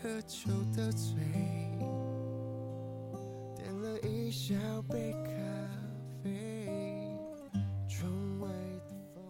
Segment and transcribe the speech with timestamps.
[0.00, 1.16] 喝酒的醉，
[3.56, 4.54] 点了一小
[4.88, 5.30] 杯咖
[6.22, 6.30] 啡。
[7.88, 8.48] 窗外
[8.86, 9.24] 的风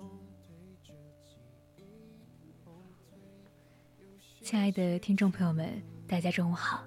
[0.46, 0.92] 推着
[1.24, 1.32] 记
[4.40, 6.84] 忆亲爱的听众朋友们，大家中午好，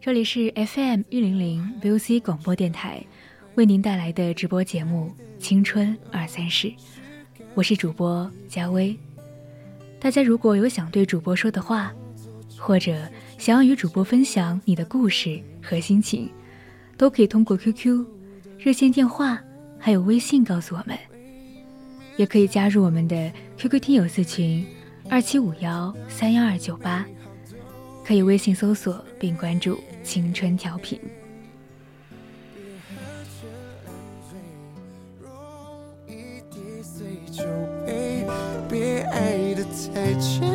[0.00, 3.06] 这里是 FM 一零零 VOC 广播电台
[3.54, 6.66] 为您带来的直播节目《青春二三事》，
[7.54, 8.98] 我是主播佳薇。
[10.00, 11.94] 大家如果有想对主播说的话。
[12.58, 16.30] 或者想要与主播分享你的故事和心情，
[16.96, 18.04] 都可以通过 QQ、
[18.58, 19.38] 热线电话
[19.78, 20.98] 还有微信告诉我们，
[22.16, 24.66] 也可以加入我们的 QQ 听友四群
[25.08, 27.06] 二七五幺三幺二九八，
[28.04, 30.98] 可以微信搜索并关注“青春调频”。
[38.68, 40.45] 别爱的太就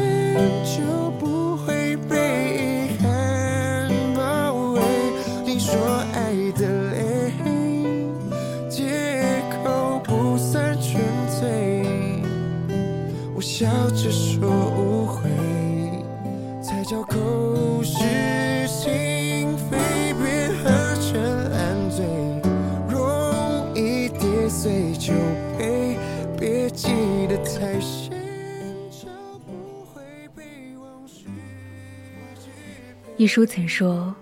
[33.21, 34.15] 一书曾说，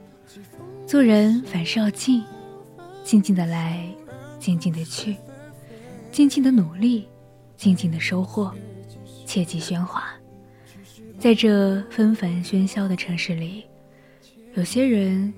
[0.85, 2.21] 做人凡事要静，
[3.01, 3.87] 静静的来，
[4.39, 5.15] 静静的去，
[6.11, 7.07] 静静的努力，
[7.55, 8.53] 静静的收获。
[9.25, 10.03] 切忌喧哗，
[11.17, 13.63] 在这纷繁喧嚣的城市里，
[14.55, 15.33] 有些人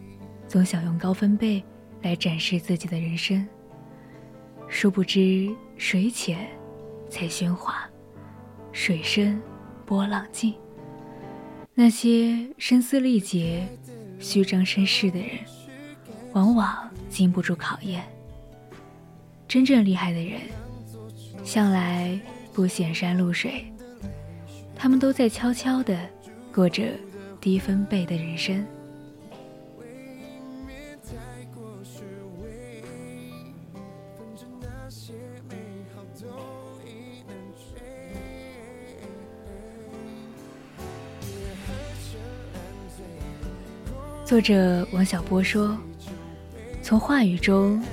[0.47, 1.63] 总想用高分贝
[2.01, 3.47] 来展示自己的人生，
[4.67, 6.47] 殊不知水浅
[7.11, 7.87] 才喧哗，
[8.71, 9.39] 水深
[9.85, 10.51] 波浪静。
[11.83, 13.67] 那些声嘶力竭、
[14.19, 15.29] 虚张声势的人，
[16.31, 18.03] 往往经不住考验。
[19.47, 20.41] 真正厉害的人，
[21.43, 22.19] 向来
[22.53, 23.65] 不显山露水。
[24.75, 25.99] 他们都在悄悄地
[26.53, 26.83] 过着
[27.39, 28.63] 低分贝的人生。
[44.31, 45.77] 作者王小波说
[46.81, 47.83] ：“从话语中，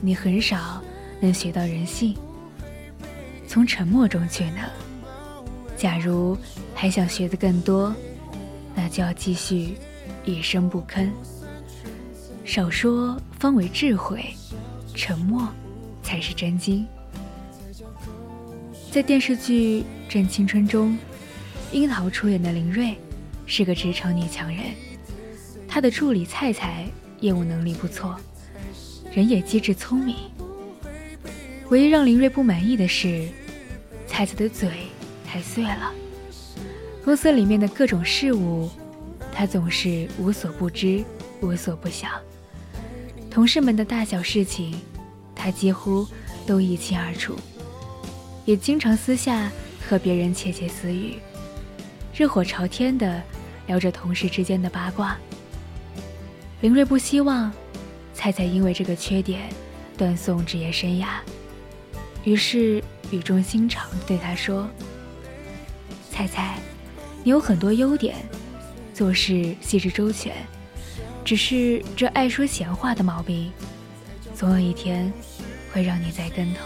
[0.00, 0.80] 你很少
[1.18, 2.14] 能学到人性；
[3.48, 4.60] 从沉默中却能。”
[5.76, 6.38] 假如
[6.72, 7.92] 还想学的更多，
[8.76, 9.76] 那就要继续
[10.24, 11.10] 一声不吭。
[12.44, 14.24] 少说方为智慧，
[14.94, 15.48] 沉默
[16.00, 16.86] 才是真经。
[18.92, 20.96] 在电视剧《正青春》中，
[21.72, 22.94] 樱桃出演的林睿
[23.46, 24.66] 是个职场女强人，
[25.78, 26.88] 他的助理菜菜
[27.20, 28.18] 业务能力不错，
[29.12, 30.16] 人也机智聪明。
[31.68, 33.28] 唯一让林睿不满意的是，
[34.04, 34.68] 菜菜的嘴。
[35.24, 35.92] 太碎了。
[37.04, 38.68] 公司里面的各种事务，
[39.30, 41.04] 他总是无所不知、
[41.40, 42.08] 无所不晓。
[43.30, 44.74] 同事们的大小事情，
[45.32, 46.04] 他几乎
[46.44, 47.36] 都一清二楚，
[48.44, 49.48] 也经常私下
[49.88, 51.18] 和别人窃窃私语，
[52.12, 53.22] 热火朝天的
[53.68, 55.16] 聊着同事之间的八卦。
[56.60, 57.52] 林睿不希望
[58.12, 59.48] 菜菜因为这个缺点
[59.96, 61.06] 断送职业生涯，
[62.24, 62.82] 于是
[63.12, 64.68] 语重心长对他说。
[66.10, 66.58] 菜菜，
[67.22, 68.16] 你有很多优点，
[68.92, 70.34] 做事细致周全，
[71.24, 73.52] 只是这爱说闲话的毛病，
[74.34, 75.12] 总有一天
[75.72, 76.60] 会让你栽跟头。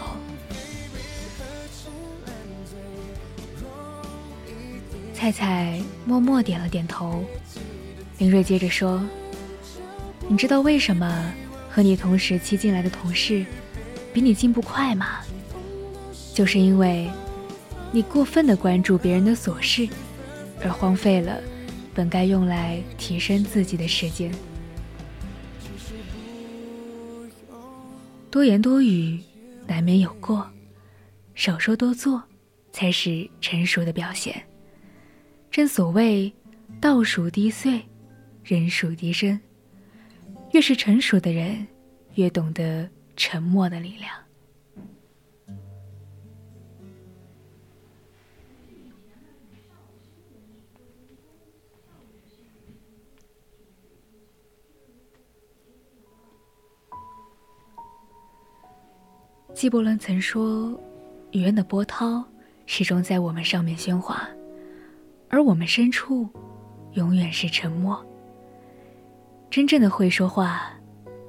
[5.13, 7.23] 菜菜默默点了点头。
[8.17, 8.99] 林瑞接着说
[10.33, 11.31] ：“你知道为什么
[11.69, 13.45] 和你同时期进来的同事
[14.11, 15.19] 比你进步快吗？
[16.33, 17.07] 就是因为
[17.91, 19.87] 你过分的关注别人的琐事，
[20.63, 21.39] 而荒废了
[21.93, 24.33] 本该用来提升自己的时间。
[28.31, 29.19] 多言多语
[29.67, 30.49] 难免有过，
[31.35, 32.23] 少说多做
[32.71, 34.41] 才是成熟的表现。
[35.51, 36.33] 正所谓
[36.81, 37.79] 道数低岁。”
[38.43, 39.39] 人属低声，
[40.53, 41.65] 越是成熟的人，
[42.13, 44.11] 越懂得沉默的力量。
[59.55, 60.79] 纪伯伦曾说
[61.33, 62.23] ：“语言的波涛
[62.67, 64.29] 始终在我们上面喧哗，
[65.29, 66.29] 而我们深处，
[66.91, 68.05] 永远是沉默。”
[69.53, 70.73] 真正的会说话，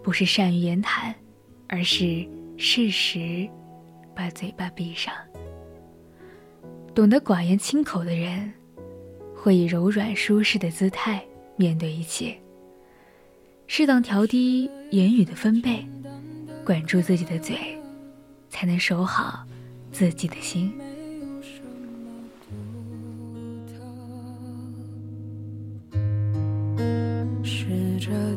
[0.03, 1.15] 不是善于言谈，
[1.69, 2.27] 而是
[2.57, 3.47] 适时
[4.17, 5.13] 把嘴巴闭上。
[6.95, 8.51] 懂得寡言轻口的人，
[9.37, 11.23] 会以柔软舒适的姿态
[11.57, 12.35] 面对一切。
[13.67, 15.87] 适当调低言语的分贝，
[16.65, 17.79] 管住自己的嘴，
[18.49, 19.45] 才能守好
[19.93, 20.73] 自己的心。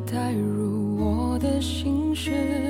[0.09, 2.66] 带入我的心事。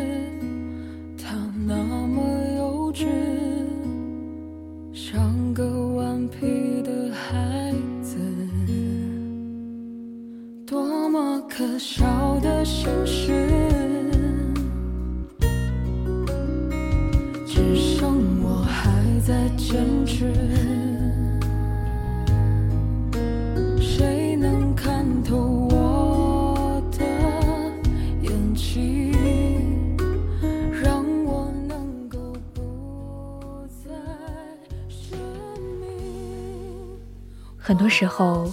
[37.90, 38.52] 时候，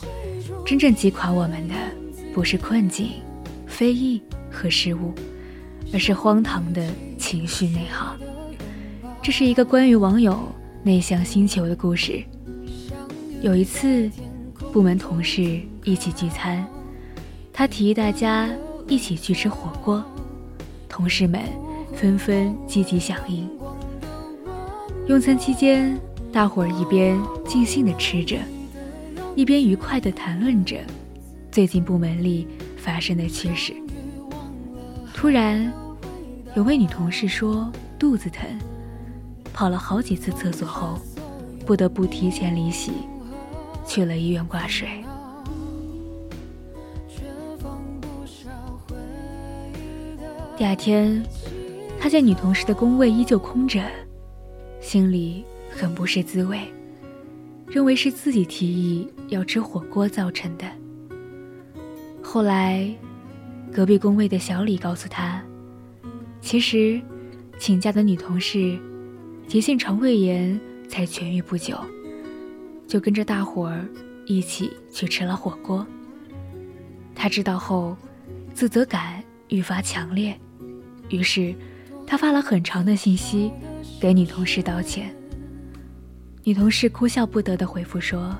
[0.64, 1.74] 真正击垮我们的
[2.32, 3.10] 不是困境、
[3.66, 5.12] 非议和失误，
[5.92, 6.86] 而是荒唐的
[7.18, 8.16] 情绪内耗。
[9.22, 10.38] 这是一个关于网友
[10.82, 12.22] 内向星球的故事。
[13.40, 14.10] 有一次，
[14.72, 16.66] 部门同事一起聚餐，
[17.52, 18.48] 他提议大家
[18.88, 20.04] 一起去吃火锅，
[20.88, 21.40] 同事们
[21.94, 23.48] 纷纷积极响应。
[25.06, 25.98] 用餐期间，
[26.32, 28.36] 大伙儿一边尽兴地吃着。
[29.36, 30.76] 一边愉快地谈论着
[31.50, 32.46] 最近部门里
[32.76, 33.74] 发生的趣事。
[35.12, 35.72] 突然，
[36.54, 38.46] 有位女同事说肚子疼，
[39.52, 40.98] 跑了好几次厕所后，
[41.66, 42.92] 不得不提前离席，
[43.84, 44.88] 去了医院挂水。
[50.56, 51.20] 第二天，
[51.98, 53.82] 他见女同事的工位依旧空着，
[54.80, 56.60] 心里很不是滋味。
[57.66, 60.66] 认为是自己提议要吃火锅造成的。
[62.22, 62.88] 后来，
[63.72, 65.42] 隔壁工位的小李告诉他，
[66.40, 67.00] 其实
[67.58, 68.78] 请假的女同事
[69.46, 71.78] 急性肠胃炎才痊愈不久，
[72.86, 73.86] 就跟着大伙儿
[74.26, 75.86] 一起去吃了火锅。
[77.14, 77.96] 他知道后，
[78.52, 80.38] 自责感愈发强烈，
[81.08, 81.54] 于是
[82.06, 83.50] 他发了很长的信息
[84.00, 85.14] 给女同事道歉。
[86.46, 88.36] 女同事哭笑不得的回复说：“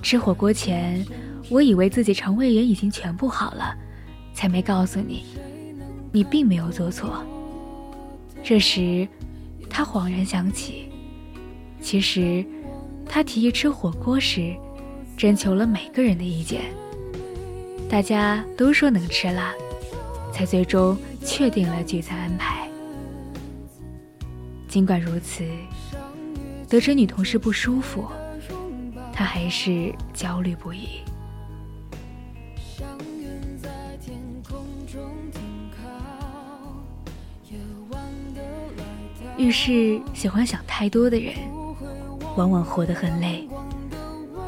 [0.00, 1.04] 吃火锅前，
[1.50, 3.76] 我以为自己肠胃炎已经全部好了，
[4.32, 5.24] 才没告诉你。
[6.12, 7.24] 你并没有做错。”
[8.44, 9.08] 这时，
[9.68, 10.88] 他恍然想起，
[11.80, 12.46] 其实
[13.08, 14.54] 他提议吃火锅时，
[15.16, 16.62] 征求了每个人的意见，
[17.88, 19.52] 大家都说能吃辣，
[20.32, 22.68] 才最终确定了聚餐安排。
[24.68, 25.44] 尽管如此。
[26.72, 28.08] 得知女同事不舒服，
[29.12, 31.02] 他还是焦虑不已。
[39.36, 41.34] 遇事喜欢想太多的人，
[42.38, 43.46] 往往活得很累，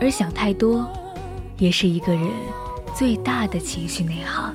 [0.01, 0.91] 而想太多，
[1.59, 2.27] 也是一个人
[2.97, 4.51] 最大的情绪内耗。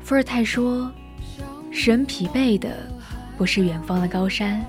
[0.00, 0.92] 伏尔泰说
[1.72, 2.76] ：“使人疲惫的。”
[3.36, 4.64] 不是远方的高山，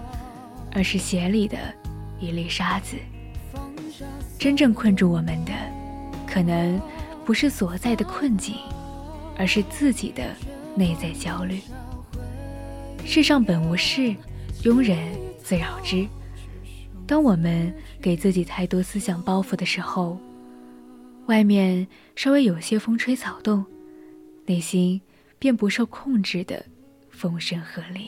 [0.74, 1.58] 而是鞋里的
[2.20, 2.96] 一粒沙子。
[4.38, 5.52] 真正困住我们的，
[6.28, 6.80] 可能
[7.26, 8.56] 不是所在的困境，
[9.38, 10.36] 而是自己的
[10.76, 11.60] 内在焦虑。
[13.06, 14.16] 世上本无事，
[14.64, 14.98] 庸人
[15.42, 16.06] 自扰之。
[17.08, 20.20] 当我们给自己太多思想包袱的时候，
[21.28, 23.66] 外面稍微有些风吹草动，
[24.46, 25.02] 内心
[25.40, 26.64] 便不受控制的
[27.10, 28.08] 风声鹤唳。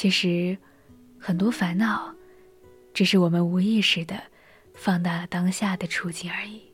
[0.00, 0.56] 其实，
[1.18, 2.14] 很多烦恼，
[2.94, 4.22] 只是我们无意识的
[4.72, 6.67] 放大了当下的处境而已。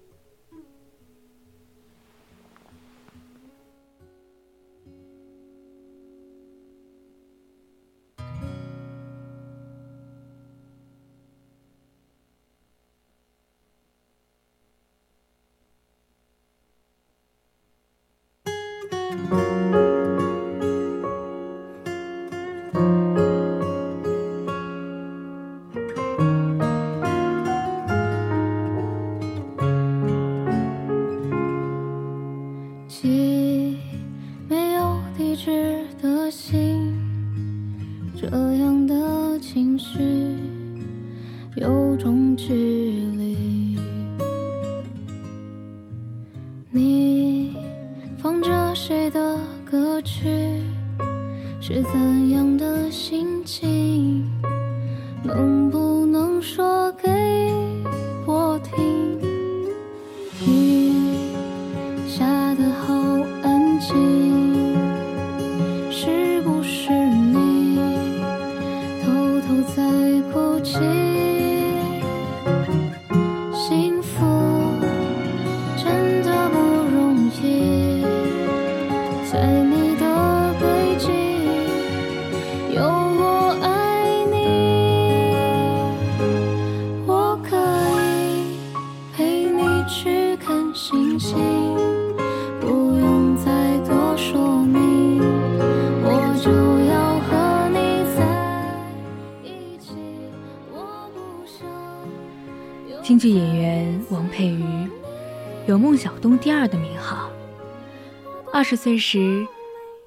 [108.74, 109.46] 十岁时，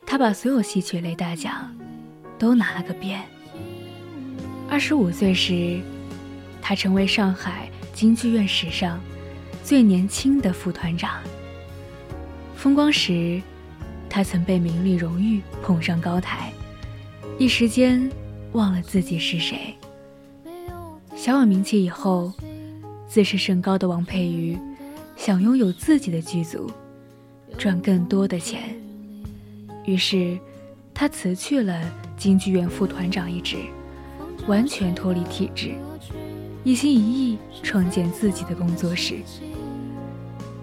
[0.05, 1.73] 他把所有戏曲类大奖
[2.37, 3.21] 都拿了个遍。
[4.69, 5.79] 二十五岁时，
[6.61, 8.99] 他成为上海京剧院史上
[9.63, 11.21] 最年轻的副团长。
[12.57, 13.41] 风光时，
[14.09, 16.51] 他曾被名利荣誉捧上高台，
[17.39, 18.11] 一时间
[18.51, 19.73] 忘了自己是谁。
[21.15, 22.33] 小有名气以后。
[23.07, 24.59] 自视甚高的王佩瑜，
[25.15, 26.69] 想拥有自己的剧组，
[27.57, 28.75] 赚更多的钱。
[29.85, 30.37] 于是，
[30.93, 31.81] 他辞去了
[32.15, 33.57] 京剧院副团长一职，
[34.47, 35.75] 完全脱离体制，
[36.63, 39.15] 一心一意创建自己的工作室。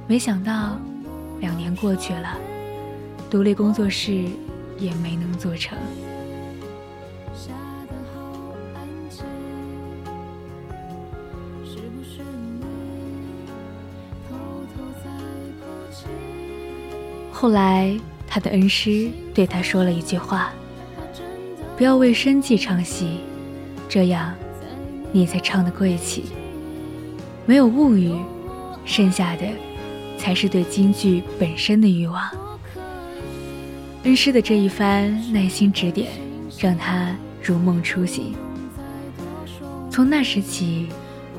[0.06, 0.78] 没想到，
[1.40, 2.38] 两年过去了，
[3.30, 4.24] 独立工作室
[4.78, 5.76] 也没能做成。
[17.36, 17.94] 后来，
[18.28, 20.52] 他的恩师对他说了一句话
[21.76, 23.18] ：“不要为生计唱戏，
[23.88, 24.32] 这样
[25.10, 26.26] 你才唱得贵气。
[27.44, 28.14] 没有物欲，
[28.86, 29.44] 剩下的
[30.16, 32.22] 才是对京剧本身的欲望。”
[34.04, 36.12] 恩师的这一番耐心指点，
[36.58, 38.32] 让他如梦初醒。
[39.90, 40.86] 从那时起，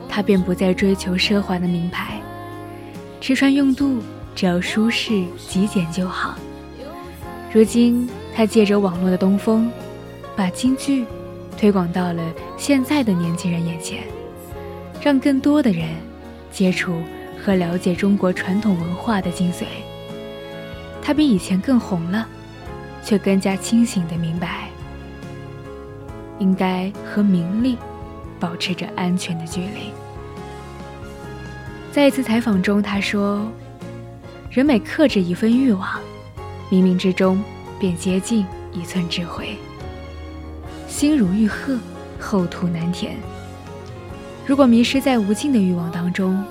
[0.10, 2.20] 他便不再追求奢华的名牌，
[3.22, 4.04] 吃穿用度。
[4.36, 6.36] 只要舒适极简就好。
[7.54, 9.72] 如今，他借着网络的东风，
[10.36, 11.06] 把京剧
[11.58, 12.22] 推广到了
[12.58, 14.04] 现在的年轻人眼前，
[15.02, 15.88] 让更多的人
[16.52, 17.02] 接触
[17.42, 19.64] 和了解中国传统文化的精髓。
[21.02, 22.28] 他比以前更红了，
[23.02, 24.68] 却更加清醒地明白，
[26.40, 27.78] 应该和名利
[28.38, 29.94] 保持着安全的距离。
[31.94, 33.50] 在一次采访中，他说。
[34.56, 36.00] 人每克制一份欲望，
[36.72, 37.44] 冥冥之中
[37.78, 39.58] 便接近一寸智慧。
[40.88, 41.78] 心如欲壑，
[42.22, 43.18] 后土难填。
[44.46, 46.42] 如果迷失在无尽的欲望当中，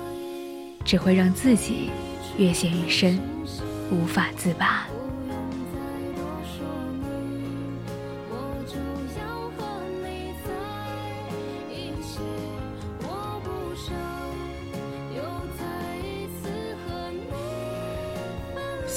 [0.83, 1.89] 只会让自己
[2.37, 3.19] 越陷越深，
[3.89, 4.85] 无法自拔。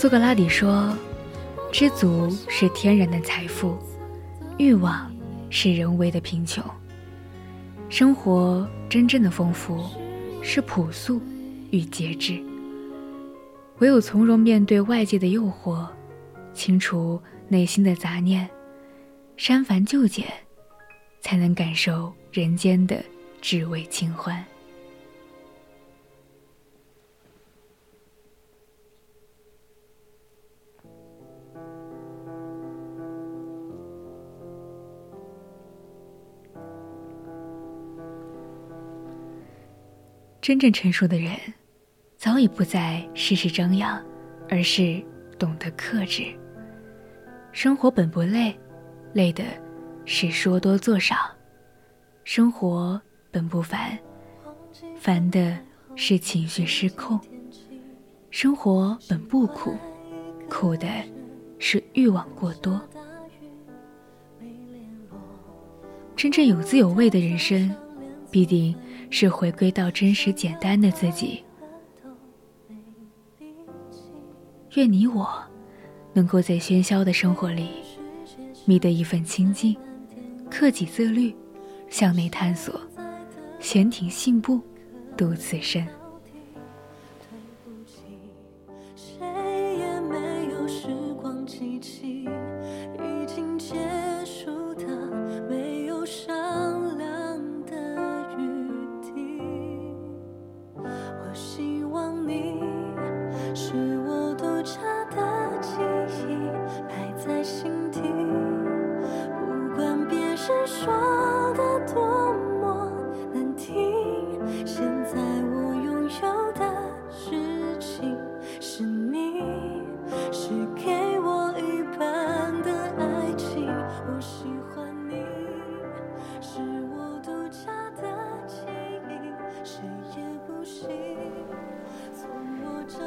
[0.01, 0.97] 苏格拉底说
[1.75, 3.77] ：“知足是天然的财富，
[4.57, 5.13] 欲望
[5.51, 6.63] 是人为的贫穷。
[7.89, 9.85] 生活真正的丰富
[10.41, 11.21] 是朴素
[11.73, 12.41] 与节制。
[13.79, 15.85] 唯有从容面对外界的诱惑，
[16.55, 18.49] 清除内心的杂念，
[19.37, 20.29] 删繁就简，
[21.21, 23.03] 才能感受人间的
[23.41, 24.45] 至味清欢。
[40.49, 41.33] 真正成熟的人，
[42.17, 44.03] 早已不再事事张扬，
[44.49, 44.99] 而是
[45.39, 46.25] 懂得克制。
[47.53, 48.59] 生活本不累，
[49.13, 49.45] 累的
[50.07, 51.17] 是说多做少；
[52.25, 52.99] 生活
[53.31, 53.99] 本不烦，
[54.97, 55.55] 烦的
[55.95, 57.21] 是情绪失控；
[58.31, 59.77] 生活本不苦，
[60.49, 60.89] 苦的
[61.59, 62.81] 是欲望过多。
[66.17, 67.71] 真正有滋有味的人生，
[68.31, 68.75] 必定。
[69.11, 71.43] 是回归到真实简单的自己。
[74.75, 75.29] 愿你我
[76.13, 77.69] 能够在喧嚣的生活里
[78.65, 79.77] 觅得一份清静，
[80.51, 81.35] 克己自律，
[81.89, 82.79] 向内探索，
[83.59, 84.61] 闲庭信步，
[85.17, 85.85] 度此生。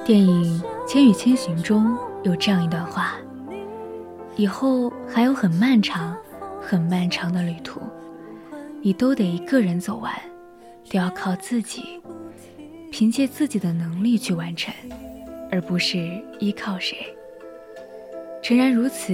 [0.03, 3.17] 电影《千与千寻》中有这样一段话：
[4.35, 6.18] 以后还有很漫长、
[6.59, 7.79] 很漫长的旅途，
[8.81, 10.11] 你都得一个人走完，
[10.90, 12.01] 都要靠自己，
[12.92, 14.74] 凭借自己的能力去完成，
[15.51, 16.98] 而不是依靠谁。
[18.42, 19.14] 诚然如此，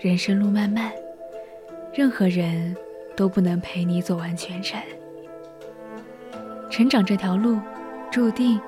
[0.00, 0.90] 人生路漫漫，
[1.92, 2.74] 任何人
[3.14, 4.80] 都不能陪你走完全程。
[6.70, 7.58] 成长这条路，
[8.10, 8.58] 注定。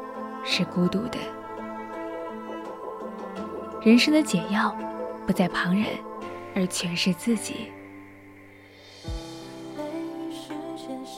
[0.45, 1.19] 是孤独的。
[3.83, 4.77] 人生的解药，
[5.27, 5.87] 不在旁人，
[6.55, 7.73] 而全是自己。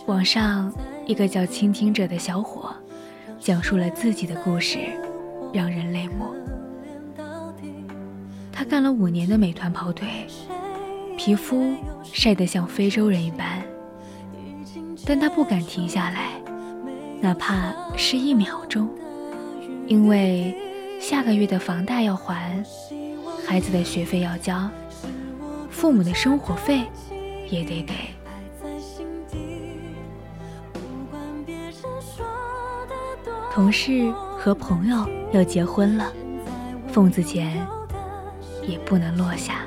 [0.06, 0.72] 网上
[1.06, 2.74] 一个叫“倾听者”的小伙，
[3.40, 4.78] 讲述了自己的故事，
[5.52, 6.34] 让人泪目。
[8.52, 10.26] 他干了五年的美团跑腿，
[11.16, 13.62] 皮肤晒得像非洲人一般，
[15.06, 16.32] 但他不敢停下来，
[17.20, 18.88] 哪怕是一秒钟。
[19.86, 20.56] 因为
[21.00, 22.62] 下个月的房贷要还，
[23.46, 24.68] 孩子的学费要交，
[25.70, 26.84] 父母的生活费
[27.50, 27.94] 也得给。
[33.52, 36.12] 同事和朋友要结婚了，
[36.88, 37.64] 份子钱
[38.66, 39.60] 也不能落下。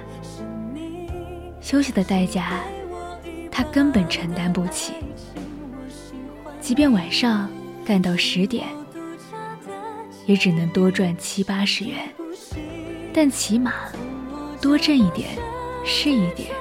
[1.62, 2.60] 休息的代价，
[3.52, 4.94] 他根本承担不起。
[6.60, 7.50] 即便晚上
[7.86, 8.68] 干到十点。
[10.28, 12.14] 也只能多赚七八十元，
[13.14, 13.74] 但起码
[14.62, 15.30] 多挣一点
[15.84, 16.57] 是一点。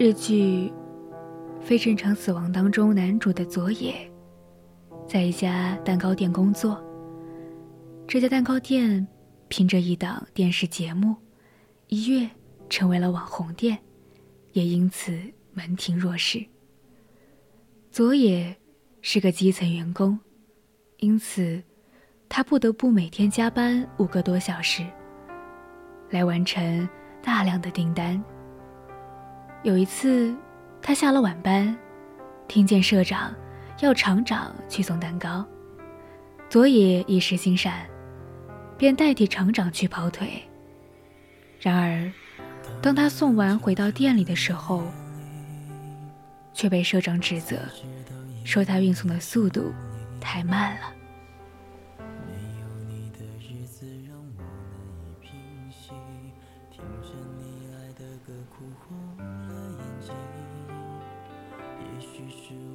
[0.00, 0.72] 日剧
[1.60, 4.08] 《非正常死亡》当中，男主的佐野
[5.08, 6.80] 在一家蛋糕店工作。
[8.06, 9.04] 这家蛋糕店
[9.48, 11.16] 凭着一档电视节目，
[11.88, 12.30] 一跃
[12.70, 13.76] 成为了网红店，
[14.52, 15.18] 也因此
[15.52, 16.46] 门庭若市。
[17.90, 18.56] 佐野
[19.02, 20.16] 是个基层员工，
[20.98, 21.60] 因此
[22.28, 24.86] 他不得不每天加班五个多小时，
[26.10, 26.88] 来完成
[27.20, 28.22] 大量的订单。
[29.64, 30.34] 有一次，
[30.80, 31.76] 他下了晚班，
[32.46, 33.34] 听见社长
[33.80, 35.44] 要厂长去送蛋糕，
[36.48, 37.84] 佐野一时心善，
[38.76, 40.42] 便代替厂长去跑腿。
[41.60, 42.10] 然而，
[42.80, 44.84] 当他送完回到店里的时候，
[46.54, 47.56] 却被社长指责，
[48.44, 49.72] 说他运送的速度
[50.20, 50.92] 太慢了。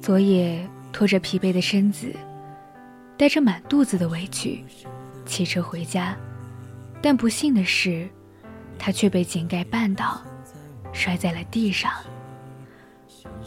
[0.04, 2.14] 佐野拖着疲惫的身子，
[3.16, 4.62] 带着满肚子的委屈，
[5.24, 6.14] 骑车回家，
[7.00, 8.06] 但不幸的是，
[8.78, 10.20] 他却被井盖绊倒，
[10.92, 11.90] 摔在了地上。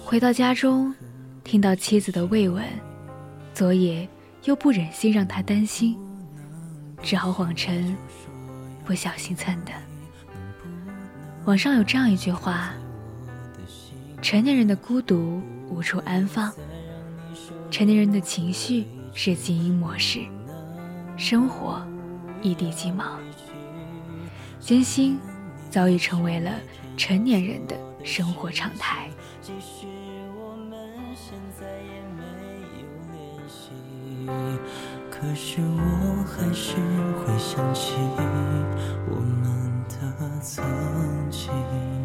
[0.04, 0.92] 回到家中，
[1.44, 2.66] 听到妻子的慰问，
[3.54, 4.10] 佐野
[4.46, 5.96] 又不忍心让他担心，
[7.04, 7.96] 只好谎称
[8.84, 9.72] 不小心蹭的。
[11.46, 12.74] 网上有这样一句话：
[14.22, 16.52] 成年人的孤独无处安放，
[17.72, 20.20] 成年人的情绪是静音模式，
[21.16, 21.82] 生活
[22.42, 23.20] 一地鸡毛，
[24.60, 25.18] 艰辛
[25.70, 26.52] 早已成为了
[26.98, 29.08] 成年人的生活常态。
[35.10, 36.76] 可是我还是
[37.18, 37.94] 会想起
[39.10, 40.64] 我们的曾
[41.32, 41.97] 经。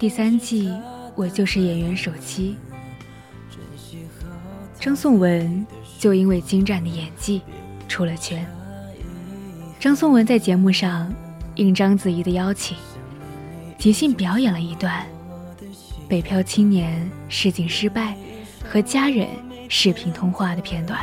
[0.00, 0.72] 第三季，
[1.14, 2.56] 我就是演员首期。
[4.80, 5.66] 张颂文
[5.98, 7.42] 就因为精湛的演技
[7.86, 8.42] 出了圈。
[9.78, 11.14] 张颂文在节目上
[11.56, 12.78] 应章子怡的邀请，
[13.76, 15.06] 即兴表演了一段
[16.08, 18.16] 北漂青年试镜失败
[18.64, 19.28] 和家人
[19.68, 20.98] 视频通话的片段。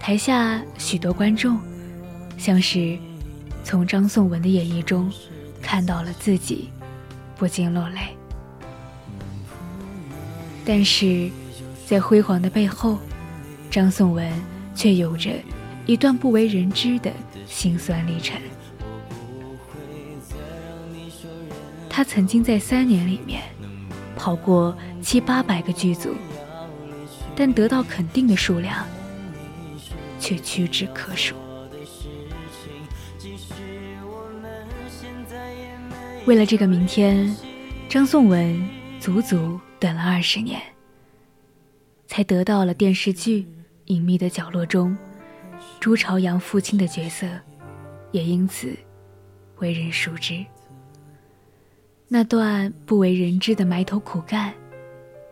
[0.00, 1.56] 台下许多观众
[2.36, 2.98] 像是
[3.62, 5.08] 从张颂文的演绎中
[5.62, 6.68] 看到了自己。
[7.40, 8.00] 不禁落泪，
[10.62, 11.30] 但是，
[11.86, 12.98] 在辉煌的背后，
[13.70, 14.30] 张颂文
[14.74, 15.30] 却有着
[15.86, 17.10] 一段不为人知的
[17.46, 18.38] 辛酸历程。
[21.88, 23.40] 他曾经在三年里面
[24.14, 26.14] 跑过七八百个剧组，
[27.34, 28.84] 但得到肯定的数量
[30.18, 31.34] 却屈指可数。
[36.26, 37.34] 为了这个明天，
[37.88, 38.68] 张颂文
[39.00, 40.60] 足足等了二十年，
[42.06, 43.42] 才得到了电视剧
[43.86, 44.96] 《隐秘的角落》中
[45.80, 47.26] 朱朝阳父亲的角色，
[48.12, 48.76] 也因此
[49.58, 50.44] 为人熟知。
[52.06, 54.52] 那段不为人知的埋头苦干，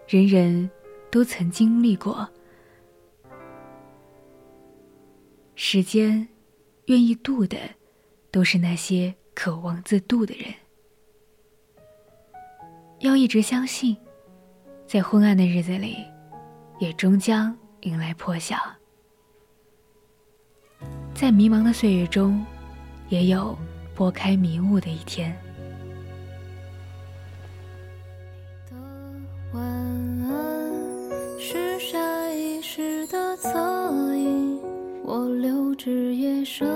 [0.08, 0.68] 人人
[1.10, 2.26] 都曾经历过。
[5.54, 6.26] 时间
[6.86, 7.58] 愿意渡的，
[8.30, 10.52] 都是那些渴望自渡的人。
[13.00, 13.96] 要一直相信，
[14.84, 15.98] 在昏暗的日子里，
[16.80, 18.56] 也终将迎来破晓；
[21.14, 22.44] 在迷茫的岁月中，
[23.08, 23.56] 也有
[23.94, 25.32] 拨开迷雾的一天。
[29.52, 30.72] 晚安
[31.38, 33.48] 是下意识的侧
[34.16, 34.60] 影，
[35.04, 36.68] 我留至夜深，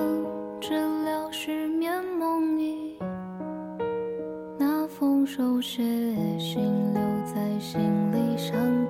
[5.35, 5.83] 手写
[6.39, 7.81] 信留在行
[8.13, 8.82] 李箱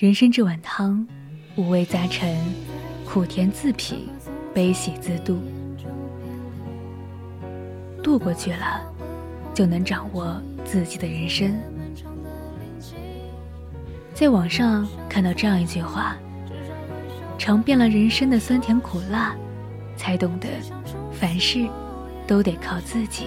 [0.00, 1.06] 人生这碗汤，
[1.56, 2.34] 五味杂陈，
[3.04, 4.08] 苦甜自品，
[4.54, 5.38] 悲喜自度。
[8.02, 8.80] 渡过去了，
[9.52, 11.54] 就能掌握自己的人生。
[14.14, 16.16] 在网上看到这样一句话：
[17.36, 19.36] 尝遍了人生的酸甜苦辣，
[19.98, 20.48] 才懂得
[21.12, 21.68] 凡事
[22.26, 23.26] 都得靠自己。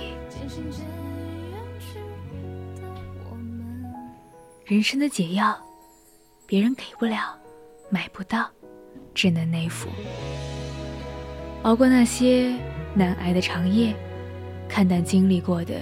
[4.65, 5.55] 人生的解药。
[6.53, 7.35] 别人给不了，
[7.89, 8.47] 买不到，
[9.15, 9.89] 只能内服。
[11.63, 12.55] 熬过那些
[12.93, 13.91] 难挨的长夜，
[14.69, 15.73] 看淡经历过的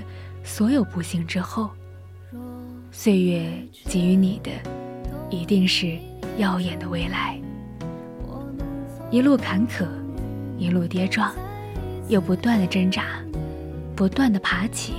[0.46, 1.72] 所有不幸之后，
[2.90, 3.52] 岁月
[3.90, 4.50] 给予你的，
[5.30, 6.00] 一定是
[6.38, 7.38] 耀眼的未来。
[9.10, 9.86] 一路坎坷，
[10.58, 11.36] 一路跌撞，
[12.08, 13.22] 又不断的挣扎，
[13.94, 14.94] 不断的爬起，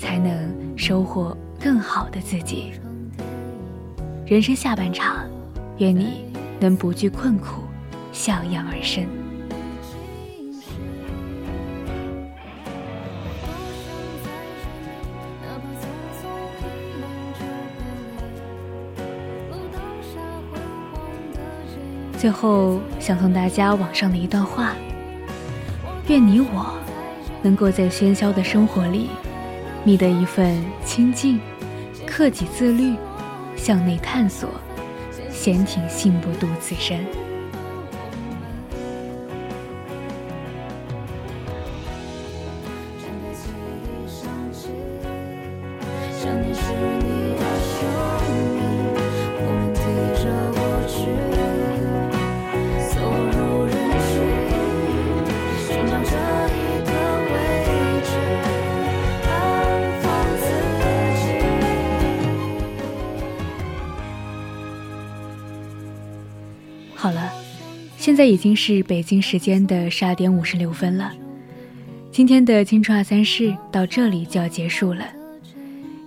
[0.00, 2.72] 才能收获更好的自己。
[4.26, 5.28] 人生下半场，
[5.76, 6.24] 愿你
[6.58, 7.60] 能不惧困苦，
[8.10, 9.04] 向阳而生。
[22.16, 24.72] 最后，想送大家网上的一段话：
[26.08, 26.74] 愿你我
[27.42, 29.10] 能够在喧嚣的生活里，
[29.84, 31.38] 觅得一份清静，
[32.06, 32.94] 克己自律，
[33.56, 34.50] 向内探索，
[35.30, 36.98] 闲庭信步度此生。
[68.04, 71.10] 现在已经是北京时间的十二点五十六分了。
[72.12, 75.06] 今天的青春二三事到这里就要结束了。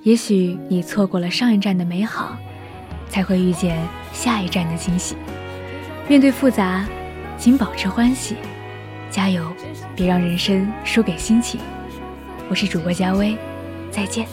[0.04, 2.38] 也许你错过了上一站的美好，
[3.10, 3.84] 才会遇见
[4.14, 5.16] 下一站的惊喜。
[6.08, 6.86] 面对复杂，
[7.36, 8.36] 请保持欢喜，
[9.10, 9.52] 加油，
[9.96, 11.60] 别让人生输给心情。
[12.48, 13.36] 我是主播佳薇，
[13.90, 14.28] 再见。